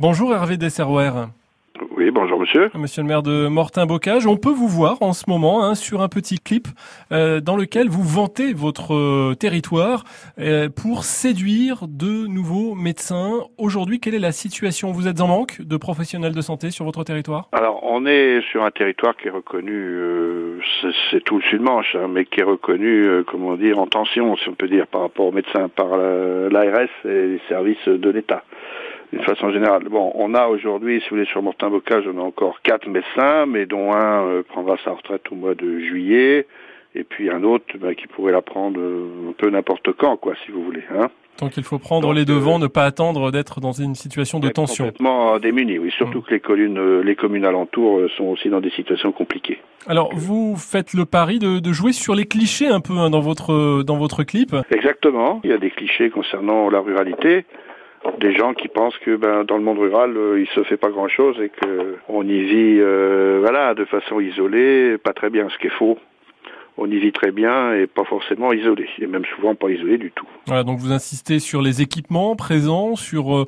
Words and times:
Bonjour 0.00 0.32
Hervé 0.32 0.56
Desserrouer. 0.56 1.10
Oui, 1.94 2.10
bonjour 2.10 2.40
monsieur. 2.40 2.70
Monsieur 2.74 3.02
le 3.02 3.08
maire 3.08 3.22
de 3.22 3.48
Mortin-Bocage, 3.48 4.26
on 4.26 4.38
peut 4.38 4.48
vous 4.48 4.66
voir 4.66 4.96
en 5.02 5.12
ce 5.12 5.28
moment 5.28 5.62
hein, 5.62 5.74
sur 5.74 6.00
un 6.00 6.08
petit 6.08 6.38
clip 6.38 6.68
euh, 7.12 7.42
dans 7.42 7.54
lequel 7.54 7.90
vous 7.90 8.02
vantez 8.02 8.54
votre 8.54 8.94
euh, 8.94 9.34
territoire 9.38 10.04
euh, 10.38 10.70
pour 10.70 11.04
séduire 11.04 11.80
de 11.86 12.26
nouveaux 12.26 12.74
médecins. 12.74 13.40
Aujourd'hui, 13.58 14.00
quelle 14.00 14.14
est 14.14 14.20
la 14.20 14.32
situation? 14.32 14.90
Vous 14.90 15.06
êtes 15.06 15.20
en 15.20 15.26
manque 15.26 15.60
de 15.60 15.76
professionnels 15.76 16.34
de 16.34 16.40
santé 16.40 16.70
sur 16.70 16.86
votre 16.86 17.04
territoire? 17.04 17.50
Alors, 17.52 17.80
on 17.82 18.06
est 18.06 18.40
sur 18.50 18.64
un 18.64 18.70
territoire 18.70 19.14
qui 19.18 19.28
est 19.28 19.30
reconnu, 19.30 20.62
c'est 21.10 21.22
tout 21.24 21.36
le 21.36 21.42
sud-manche, 21.42 21.94
hein, 21.94 22.08
mais 22.08 22.24
qui 22.24 22.40
est 22.40 22.44
reconnu, 22.44 23.06
comment 23.26 23.54
dire, 23.56 23.78
en 23.78 23.86
tension, 23.86 24.34
si 24.38 24.48
on 24.48 24.54
peut 24.54 24.68
dire, 24.68 24.86
par 24.86 25.02
rapport 25.02 25.26
aux 25.26 25.32
médecins, 25.32 25.68
par 25.68 25.94
l'ARS 25.98 26.88
et 27.04 27.26
les 27.26 27.40
services 27.50 27.86
de 27.86 28.08
l'État 28.08 28.44
d'une 29.12 29.22
façon 29.22 29.50
générale. 29.50 29.84
Bon, 29.90 30.12
on 30.14 30.34
a 30.34 30.46
aujourd'hui, 30.46 31.00
si 31.00 31.10
vous 31.10 31.16
voulez, 31.16 31.26
sur 31.26 31.42
Mortin-Bocage, 31.42 32.04
on 32.12 32.18
a 32.18 32.22
encore 32.22 32.60
quatre 32.62 32.88
médecins, 32.88 33.46
mais 33.46 33.66
dont 33.66 33.92
un 33.92 34.24
euh, 34.24 34.42
prendra 34.42 34.76
sa 34.84 34.92
retraite 34.92 35.22
au 35.30 35.34
mois 35.34 35.54
de 35.54 35.80
juillet, 35.80 36.46
et 36.94 37.04
puis 37.04 37.30
un 37.30 37.42
autre 37.42 37.64
ben, 37.78 37.94
qui 37.94 38.06
pourrait 38.06 38.32
la 38.32 38.42
prendre 38.42 38.80
euh, 38.80 39.30
un 39.30 39.32
peu 39.32 39.50
n'importe 39.50 39.92
quand, 39.92 40.16
quoi, 40.16 40.34
si 40.44 40.52
vous 40.52 40.62
voulez. 40.62 40.84
Hein. 40.94 41.08
Donc 41.40 41.56
il 41.56 41.62
faut 41.62 41.78
prendre 41.78 42.12
les 42.12 42.24
devants, 42.24 42.56
euh, 42.56 42.62
ne 42.62 42.66
pas 42.66 42.84
attendre 42.84 43.30
d'être 43.30 43.60
dans 43.60 43.72
une 43.72 43.94
situation 43.94 44.40
de 44.40 44.48
tension. 44.50 44.84
Complètement 44.84 45.38
démuni, 45.38 45.78
oui. 45.78 45.90
Surtout 45.96 46.18
mmh. 46.18 46.22
que 46.22 46.30
les 46.34 46.40
communes, 46.40 47.00
les 47.00 47.16
communes 47.16 47.46
alentours 47.46 48.02
sont 48.16 48.24
aussi 48.24 48.50
dans 48.50 48.60
des 48.60 48.70
situations 48.70 49.10
compliquées. 49.10 49.58
Alors 49.86 50.10
vous 50.14 50.56
faites 50.56 50.92
le 50.92 51.06
pari 51.06 51.38
de, 51.38 51.58
de 51.58 51.72
jouer 51.72 51.92
sur 51.92 52.14
les 52.14 52.26
clichés 52.26 52.68
un 52.68 52.80
peu 52.80 52.92
hein, 52.98 53.08
dans 53.08 53.20
votre 53.20 53.82
dans 53.82 53.96
votre 53.96 54.22
clip? 54.22 54.54
Exactement. 54.70 55.40
Il 55.42 55.50
y 55.50 55.54
a 55.54 55.58
des 55.58 55.70
clichés 55.70 56.10
concernant 56.10 56.68
la 56.68 56.80
ruralité 56.80 57.46
des 58.18 58.34
gens 58.34 58.54
qui 58.54 58.68
pensent 58.68 58.96
que 58.98 59.16
ben, 59.16 59.44
dans 59.44 59.56
le 59.56 59.62
monde 59.62 59.78
rural, 59.78 60.16
euh, 60.16 60.40
il 60.40 60.46
se 60.48 60.62
fait 60.64 60.76
pas 60.76 60.90
grand-chose 60.90 61.36
et 61.40 61.50
que 61.50 61.96
on 62.08 62.22
y 62.26 62.42
vit 62.42 62.78
euh, 62.80 63.38
voilà, 63.40 63.74
de 63.74 63.84
façon 63.84 64.20
isolée, 64.20 64.96
pas 64.98 65.12
très 65.12 65.30
bien, 65.30 65.48
ce 65.48 65.58
qui 65.58 65.66
est 65.66 65.78
faux. 65.78 65.98
On 66.78 66.90
y 66.90 66.98
vit 66.98 67.12
très 67.12 67.30
bien 67.30 67.74
et 67.74 67.86
pas 67.86 68.04
forcément 68.04 68.54
isolé, 68.54 68.88
et 68.98 69.06
même 69.06 69.24
souvent 69.36 69.54
pas 69.54 69.68
isolé 69.68 69.98
du 69.98 70.12
tout. 70.12 70.26
Voilà, 70.46 70.62
donc 70.62 70.78
vous 70.78 70.92
insistez 70.92 71.38
sur 71.38 71.60
les 71.60 71.82
équipements 71.82 72.36
présents, 72.36 72.96
sur 72.96 73.36
euh, 73.36 73.44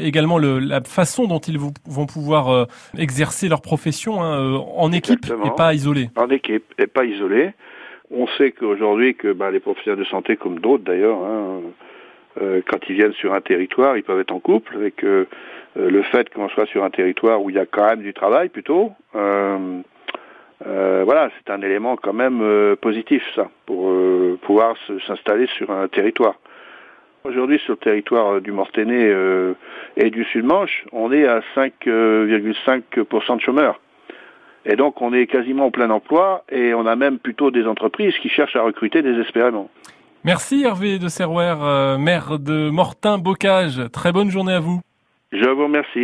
également 0.00 0.38
le, 0.38 0.58
la 0.58 0.80
façon 0.80 1.26
dont 1.26 1.40
ils 1.40 1.58
vont 1.58 2.06
pouvoir 2.06 2.68
exercer 2.96 3.48
leur 3.48 3.60
profession 3.60 4.22
hein, 4.22 4.56
en 4.56 4.90
équipe 4.90 5.26
et 5.44 5.50
pas 5.54 5.74
isolé. 5.74 6.08
En 6.16 6.30
équipe 6.30 6.64
et 6.78 6.86
pas 6.86 7.04
isolé. 7.04 7.52
On 8.14 8.26
sait 8.38 8.52
qu'aujourd'hui 8.52 9.14
que 9.14 9.32
ben, 9.32 9.50
les 9.50 9.60
professionnels 9.60 9.98
de 9.98 10.04
santé, 10.04 10.36
comme 10.36 10.60
d'autres 10.60 10.84
d'ailleurs, 10.84 11.18
hein, 11.24 11.60
euh, 11.64 11.70
quand 12.38 12.78
ils 12.88 12.94
viennent 12.94 13.12
sur 13.14 13.34
un 13.34 13.40
territoire, 13.40 13.96
ils 13.96 14.02
peuvent 14.02 14.20
être 14.20 14.32
en 14.32 14.40
couple, 14.40 14.76
avec 14.76 15.04
euh, 15.04 15.26
euh, 15.76 15.90
le 15.90 16.02
fait 16.02 16.32
qu'on 16.32 16.48
soit 16.48 16.66
sur 16.66 16.84
un 16.84 16.90
territoire 16.90 17.42
où 17.42 17.50
il 17.50 17.56
y 17.56 17.58
a 17.58 17.66
quand 17.66 17.84
même 17.86 18.02
du 18.02 18.14
travail 18.14 18.48
plutôt. 18.48 18.92
voilà, 21.04 21.30
c'est 21.36 21.52
un 21.52 21.60
élément 21.62 21.96
quand 21.96 22.12
même 22.12 22.76
positif, 22.80 23.22
ça, 23.34 23.50
pour 23.66 23.92
pouvoir 24.40 24.76
s'installer 25.06 25.46
sur 25.58 25.70
un 25.70 25.88
territoire. 25.88 26.36
Aujourd'hui, 27.24 27.58
sur 27.58 27.74
le 27.74 27.78
territoire 27.78 28.40
du 28.40 28.52
Mortainais 28.52 29.12
et 29.96 30.10
du 30.10 30.24
Sud-Manche, 30.24 30.84
on 30.92 31.12
est 31.12 31.26
à 31.26 31.40
5,5% 31.54 33.36
de 33.36 33.40
chômeurs. 33.40 33.80
Et 34.64 34.76
donc, 34.76 35.02
on 35.02 35.12
est 35.12 35.26
quasiment 35.26 35.66
au 35.66 35.70
plein 35.70 35.90
emploi 35.90 36.44
et 36.50 36.72
on 36.72 36.86
a 36.86 36.94
même 36.94 37.18
plutôt 37.18 37.50
des 37.50 37.66
entreprises 37.66 38.16
qui 38.18 38.28
cherchent 38.28 38.56
à 38.56 38.62
recruter 38.62 39.02
désespérément. 39.02 39.70
Merci 40.24 40.62
Hervé 40.62 41.00
de 41.00 41.08
Serrouer, 41.08 41.56
euh, 41.60 41.98
maire 41.98 42.38
de 42.38 42.70
Mortin-Bocage. 42.70 43.90
Très 43.92 44.12
bonne 44.12 44.30
journée 44.30 44.52
à 44.52 44.60
vous. 44.60 44.80
Je 45.32 45.48
vous 45.48 45.64
remercie. 45.64 45.98